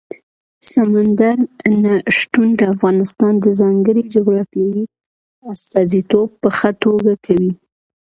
سمندر 0.71 1.37
نه 1.83 1.93
شتون 2.17 2.47
د 2.59 2.61
افغانستان 2.73 3.33
د 3.39 3.45
ځانګړي 3.59 4.03
جغرافیې 4.15 4.79
استازیتوب 5.51 6.29
په 6.41 6.49
ښه 6.57 6.71
توګه 6.83 7.13
کوي. 7.25 7.51